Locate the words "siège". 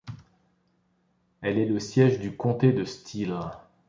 1.79-2.17